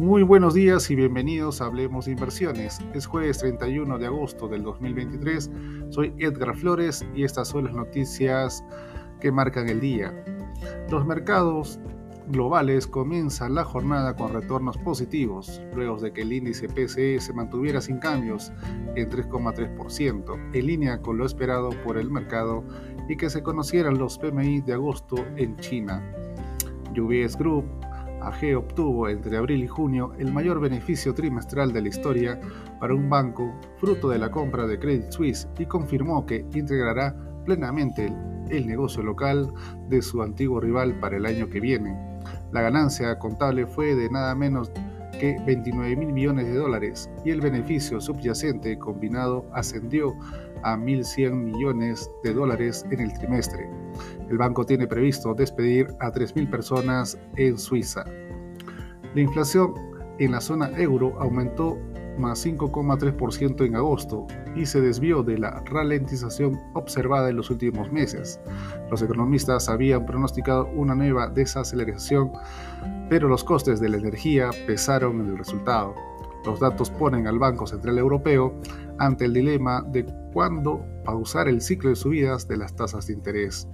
Muy 0.00 0.22
buenos 0.22 0.54
días 0.54 0.90
y 0.90 0.94
bienvenidos 0.96 1.60
a 1.60 1.66
Hablemos 1.66 2.06
de 2.06 2.12
Inversiones. 2.12 2.78
Es 2.94 3.04
jueves 3.04 3.36
31 3.40 3.98
de 3.98 4.06
agosto 4.06 4.48
del 4.48 4.62
2023. 4.62 5.50
Soy 5.90 6.14
Edgar 6.16 6.56
Flores 6.56 7.04
y 7.14 7.24
estas 7.24 7.48
son 7.48 7.64
las 7.64 7.74
noticias 7.74 8.64
que 9.20 9.30
marcan 9.30 9.68
el 9.68 9.78
día. 9.78 10.24
Los 10.90 11.04
mercados 11.04 11.78
globales 12.28 12.86
comienzan 12.86 13.54
la 13.54 13.64
jornada 13.64 14.16
con 14.16 14.32
retornos 14.32 14.78
positivos, 14.78 15.60
luego 15.74 15.98
de 15.98 16.14
que 16.14 16.22
el 16.22 16.32
índice 16.32 16.66
PCE 16.66 17.20
se 17.20 17.34
mantuviera 17.34 17.82
sin 17.82 17.98
cambios 17.98 18.50
en 18.96 19.10
3,3%, 19.10 20.50
en 20.54 20.66
línea 20.66 21.02
con 21.02 21.18
lo 21.18 21.26
esperado 21.26 21.68
por 21.84 21.98
el 21.98 22.10
mercado 22.10 22.64
y 23.06 23.18
que 23.18 23.28
se 23.28 23.42
conocieran 23.42 23.98
los 23.98 24.16
PMI 24.16 24.62
de 24.62 24.72
agosto 24.72 25.16
en 25.36 25.58
China. 25.58 26.02
UBS 26.98 27.36
Group 27.36 27.66
AG 28.22 28.56
obtuvo 28.56 29.08
entre 29.08 29.36
abril 29.36 29.64
y 29.64 29.68
junio 29.68 30.12
el 30.18 30.32
mayor 30.32 30.60
beneficio 30.60 31.14
trimestral 31.14 31.72
de 31.72 31.82
la 31.82 31.88
historia 31.88 32.40
para 32.78 32.94
un 32.94 33.08
banco, 33.08 33.52
fruto 33.78 34.08
de 34.08 34.18
la 34.18 34.30
compra 34.30 34.66
de 34.66 34.78
Credit 34.78 35.10
Suisse, 35.10 35.48
y 35.58 35.66
confirmó 35.66 36.26
que 36.26 36.46
integrará 36.54 37.14
plenamente 37.44 38.14
el 38.50 38.66
negocio 38.66 39.02
local 39.02 39.52
de 39.88 40.02
su 40.02 40.22
antiguo 40.22 40.60
rival 40.60 40.98
para 41.00 41.16
el 41.16 41.26
año 41.26 41.48
que 41.48 41.60
viene. 41.60 41.96
La 42.52 42.62
ganancia 42.62 43.18
contable 43.18 43.66
fue 43.66 43.94
de 43.94 44.10
nada 44.10 44.34
menos 44.34 44.70
que 45.20 45.36
29 45.44 45.96
mil 45.96 46.12
millones 46.14 46.46
de 46.46 46.54
dólares 46.54 47.10
y 47.26 47.30
el 47.30 47.42
beneficio 47.42 48.00
subyacente 48.00 48.78
combinado 48.78 49.44
ascendió 49.52 50.14
a 50.62 50.76
1.100 50.76 51.32
millones 51.32 52.10
de 52.24 52.32
dólares 52.32 52.86
en 52.90 53.00
el 53.00 53.12
trimestre. 53.12 53.68
El 54.30 54.38
banco 54.38 54.64
tiene 54.64 54.86
previsto 54.86 55.34
despedir 55.34 55.88
a 56.00 56.10
3.000 56.10 56.50
personas 56.50 57.18
en 57.36 57.58
Suiza. 57.58 58.04
La 59.14 59.20
inflación 59.20 59.74
en 60.18 60.32
la 60.32 60.40
zona 60.40 60.70
euro 60.78 61.14
aumentó 61.20 61.78
más 62.20 62.44
5,3% 62.46 63.66
en 63.66 63.76
agosto 63.76 64.26
y 64.54 64.66
se 64.66 64.80
desvió 64.80 65.22
de 65.22 65.38
la 65.38 65.62
ralentización 65.64 66.60
observada 66.74 67.30
en 67.30 67.36
los 67.36 67.50
últimos 67.50 67.90
meses. 67.90 68.40
Los 68.90 69.02
economistas 69.02 69.68
habían 69.68 70.06
pronosticado 70.06 70.68
una 70.74 70.94
nueva 70.94 71.28
desaceleración, 71.28 72.32
pero 73.08 73.28
los 73.28 73.42
costes 73.42 73.80
de 73.80 73.88
la 73.88 73.96
energía 73.96 74.50
pesaron 74.66 75.20
en 75.20 75.30
el 75.30 75.38
resultado. 75.38 75.94
Los 76.44 76.60
datos 76.60 76.90
ponen 76.90 77.26
al 77.26 77.38
Banco 77.38 77.66
Central 77.66 77.98
Europeo 77.98 78.54
ante 78.98 79.26
el 79.26 79.34
dilema 79.34 79.82
de 79.82 80.06
cuándo 80.32 80.84
pausar 81.04 81.48
el 81.48 81.60
ciclo 81.60 81.90
de 81.90 81.96
subidas 81.96 82.46
de 82.48 82.56
las 82.56 82.74
tasas 82.74 83.06
de 83.06 83.14
interés. 83.14 83.68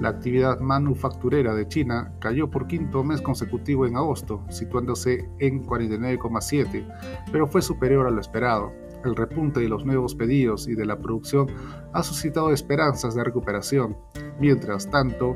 La 0.00 0.08
actividad 0.08 0.60
manufacturera 0.60 1.54
de 1.54 1.68
China 1.68 2.12
cayó 2.18 2.50
por 2.50 2.66
quinto 2.66 3.04
mes 3.04 3.20
consecutivo 3.20 3.86
en 3.86 3.96
agosto, 3.96 4.44
situándose 4.48 5.28
en 5.38 5.64
49,7, 5.64 6.86
pero 7.30 7.46
fue 7.46 7.62
superior 7.62 8.06
a 8.06 8.10
lo 8.10 8.20
esperado. 8.20 8.72
El 9.04 9.14
repunte 9.14 9.60
de 9.60 9.68
los 9.68 9.84
nuevos 9.84 10.14
pedidos 10.14 10.66
y 10.66 10.74
de 10.74 10.86
la 10.86 10.98
producción 10.98 11.46
ha 11.92 12.02
suscitado 12.02 12.52
esperanzas 12.52 13.14
de 13.14 13.22
recuperación. 13.22 13.96
Mientras 14.40 14.90
tanto, 14.90 15.34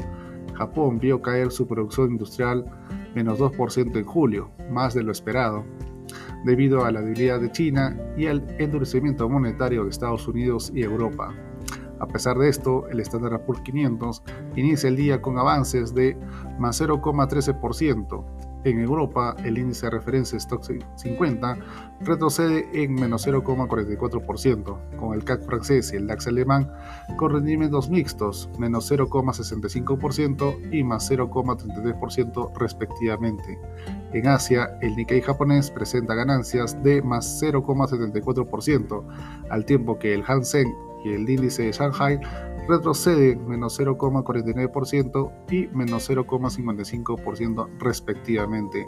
Japón 0.55 0.99
vio 0.99 1.23
caer 1.23 1.53
su 1.53 1.67
producción 1.67 2.13
industrial 2.13 2.65
menos 3.15 3.39
2% 3.39 3.97
en 3.97 4.05
julio, 4.05 4.51
más 4.71 4.95
de 4.95 5.03
lo 5.03 5.13
esperado, 5.13 5.65
debido 6.45 6.85
a 6.85 6.91
la 6.91 7.01
debilidad 7.01 7.41
de 7.41 7.53
China 7.53 7.97
y 8.17 8.27
al 8.27 8.45
endurecimiento 8.59 9.29
monetario 9.29 9.85
de 9.85 9.91
Estados 9.91 10.27
Unidos 10.27 10.73
y 10.75 10.83
Europa. 10.83 11.35
A 12.01 12.07
pesar 12.07 12.39
de 12.39 12.49
esto, 12.49 12.89
el 12.89 13.01
Standard 13.01 13.41
Poor's 13.45 13.63
500 13.63 14.23
inicia 14.57 14.89
el 14.89 14.97
día 14.97 15.21
con 15.23 15.39
avances 15.39 15.95
de 15.95 16.17
más 16.59 16.81
0,13%. 16.81 18.25
En 18.65 18.81
Europa, 18.81 19.37
el 19.45 19.57
índice 19.57 19.87
de 19.87 19.91
referencia 19.91 20.37
Stock 20.37 20.65
50 20.97 21.59
retrocede 22.01 22.69
en 22.73 22.95
menos 22.95 23.27
0,44%, 23.27 24.97
con 24.99 25.15
el 25.15 25.23
CAC 25.25 25.43
francés 25.45 25.93
y 25.93 25.97
el 25.97 26.09
DAX 26.09 26.27
alemán 26.27 26.71
con 27.17 27.33
rendimientos 27.33 27.89
mixtos, 27.89 28.51
menos 28.59 28.91
0,65% 28.91 30.73
y 30.73 30.83
más 30.83 31.09
0,33% 31.09 32.53
respectivamente. 32.59 33.59
En 34.13 34.27
Asia, 34.27 34.77
el 34.83 34.97
Nikkei 34.97 35.21
japonés 35.21 35.71
presenta 35.71 36.15
ganancias 36.15 36.83
de 36.83 37.01
más 37.01 37.41
0,74%, 37.41 39.05
al 39.51 39.65
tiempo 39.65 39.99
que 40.01 40.15
el 40.15 40.25
Hansen 40.27 40.75
y 41.05 41.13
el 41.13 41.29
índice 41.29 41.65
de 41.65 41.73
Shanghai 41.73 42.21
retrocede 42.69 43.37
menos 43.37 43.81
0,49% 43.81 45.33
y 45.51 45.67
menos 45.69 46.09
0,55% 46.11 47.69
respectivamente. 47.79 48.85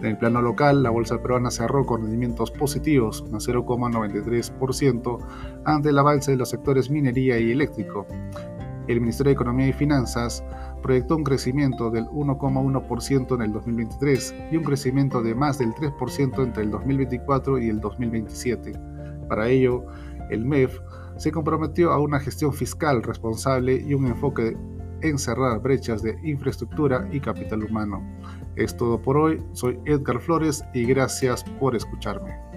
En 0.00 0.06
el 0.06 0.18
plano 0.18 0.40
local, 0.40 0.82
la 0.82 0.90
bolsa 0.90 1.20
peruana 1.20 1.50
cerró 1.50 1.84
con 1.84 2.02
rendimientos 2.02 2.50
positivos, 2.50 3.24
más 3.30 3.46
0,93%, 3.46 5.18
ante 5.66 5.90
el 5.90 5.98
avance 5.98 6.30
de 6.30 6.38
los 6.38 6.48
sectores 6.48 6.90
minería 6.90 7.38
y 7.38 7.50
eléctrico. 7.50 8.06
El 8.88 9.00
Ministerio 9.00 9.30
de 9.30 9.34
Economía 9.34 9.68
y 9.68 9.72
Finanzas 9.72 10.42
proyectó 10.82 11.16
un 11.16 11.24
crecimiento 11.24 11.90
del 11.90 12.06
1,1% 12.06 13.34
en 13.34 13.42
el 13.42 13.52
2023 13.52 14.34
y 14.50 14.56
un 14.56 14.64
crecimiento 14.64 15.22
de 15.22 15.34
más 15.34 15.58
del 15.58 15.72
3% 15.74 16.42
entre 16.42 16.64
el 16.64 16.70
2024 16.70 17.58
y 17.58 17.68
el 17.68 17.80
2027. 17.80 18.72
Para 19.28 19.48
ello, 19.48 19.84
el 20.30 20.44
MEF 20.44 20.80
se 21.16 21.32
comprometió 21.32 21.92
a 21.92 22.00
una 22.00 22.20
gestión 22.20 22.52
fiscal 22.52 23.02
responsable 23.02 23.74
y 23.74 23.94
un 23.94 24.06
enfoque 24.06 24.56
en 25.02 25.18
cerrar 25.18 25.60
brechas 25.60 26.02
de 26.02 26.18
infraestructura 26.22 27.08
y 27.12 27.20
capital 27.20 27.64
humano. 27.64 28.02
Es 28.56 28.76
todo 28.76 29.00
por 29.00 29.16
hoy, 29.16 29.42
soy 29.52 29.78
Edgar 29.86 30.20
Flores 30.20 30.62
y 30.74 30.84
gracias 30.84 31.44
por 31.58 31.74
escucharme. 31.74 32.49